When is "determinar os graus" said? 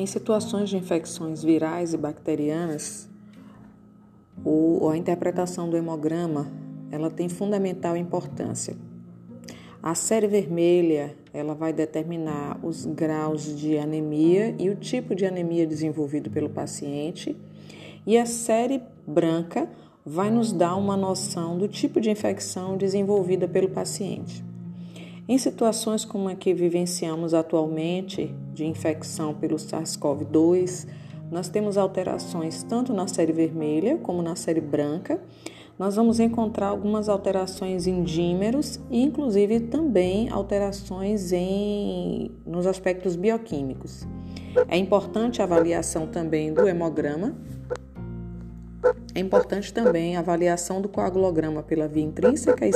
11.74-13.54